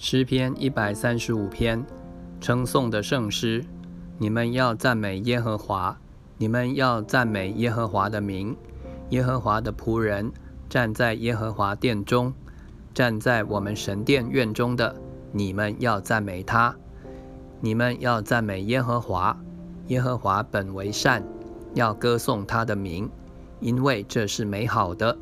[0.00, 1.84] 诗篇一百三十五篇，
[2.40, 3.64] 称颂的圣诗。
[4.16, 5.98] 你们要赞美耶和华，
[6.36, 8.56] 你们要赞美耶和华的名。
[9.08, 10.30] 耶和华的仆人
[10.68, 12.32] 站在耶和华殿中，
[12.94, 14.94] 站在我们神殿院中的，
[15.32, 16.72] 你们要赞美他。
[17.60, 19.36] 你们要赞美耶和华，
[19.88, 21.24] 耶和华本为善，
[21.74, 23.10] 要歌颂他的名，
[23.58, 25.18] 因为这是美好的。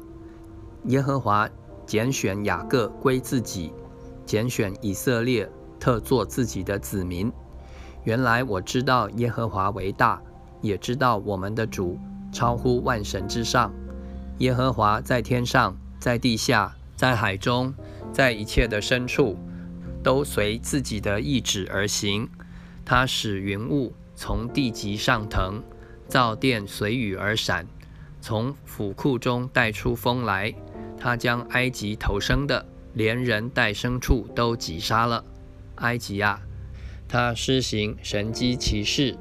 [0.84, 1.48] 耶和华
[1.86, 3.72] 拣选雅各归自己。
[4.26, 5.48] 拣选以色列，
[5.78, 7.32] 特做自己的子民。
[8.04, 10.20] 原来我知道耶和华为大，
[10.60, 11.98] 也知道我们的主
[12.32, 13.72] 超乎万神之上。
[14.38, 17.72] 耶和华在天上，在地下，在海中，
[18.12, 19.38] 在一切的深处，
[20.02, 22.28] 都随自己的意志而行。
[22.84, 25.62] 他使云雾从地极上腾，
[26.06, 27.66] 造电随雨而闪，
[28.20, 30.54] 从府库中带出风来。
[30.98, 32.64] 他将埃及投生的。
[32.96, 35.22] 连人带牲畜都击杀了。
[35.74, 36.40] 埃及啊，
[37.06, 39.14] 他施行神机骑士，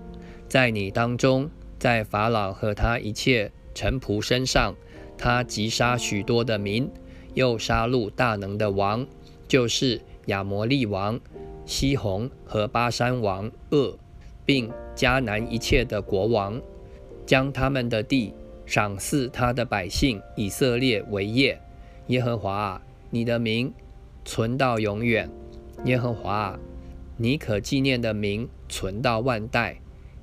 [0.47, 4.73] 在你当中，在法老和他一切臣仆身上，
[5.17, 6.89] 他击杀许多的民，
[7.33, 9.05] 又杀戮大能的王，
[9.45, 11.19] 就是亚摩利王
[11.65, 13.99] 西宏和巴山王恶，
[14.45, 16.61] 并迦南一切的国王，
[17.25, 18.33] 将他们的地
[18.65, 21.61] 赏赐他的百姓以色列为业。
[22.07, 22.81] 耶和华啊。
[23.09, 23.73] 你的名
[24.23, 25.29] 存到永远，
[25.85, 26.57] 耶和华，
[27.17, 29.79] 你可纪念的名存到万代。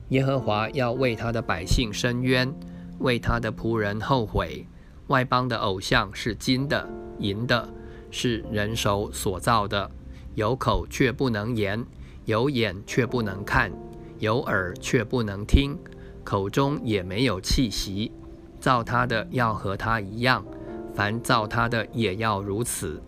[0.08, 2.52] 耶和华要为他的百姓伸冤，
[2.98, 4.66] 为他的仆人后悔。
[5.06, 6.88] 外邦的偶像是金的、
[7.18, 7.68] 银的，
[8.10, 9.90] 是人手所造的，
[10.34, 11.84] 有口却不能言，
[12.24, 13.72] 有眼却不能看，
[14.18, 15.78] 有耳却不能听，
[16.24, 18.12] 口中也没有气息。
[18.60, 20.44] 造他的要和他一样。
[20.94, 23.02] 凡造他的也要如此。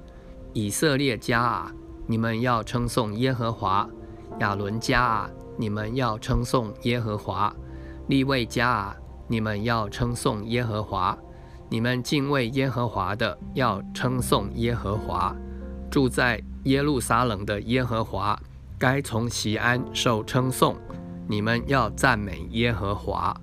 [0.52, 1.72] 以色列家啊，
[2.06, 3.88] 你们要称颂耶和华；
[4.40, 7.52] 亚伦家啊，你们要称颂耶和华；
[8.08, 8.96] 利未家啊，
[9.26, 11.16] 你们要称颂耶和华。
[11.68, 15.34] 你们敬畏耶和华的，要称颂耶和华。
[15.90, 18.38] 住在耶路撒冷的耶和华，
[18.78, 20.76] 该从西安受称颂。
[21.26, 23.34] 你们要赞美耶和华。